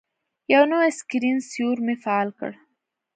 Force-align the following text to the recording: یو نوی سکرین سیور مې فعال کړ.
یو 0.53 0.63
نوی 0.71 0.89
سکرین 0.99 1.37
سیور 1.49 1.77
مې 1.85 1.95
فعال 2.03 2.29
کړ. 2.39 2.51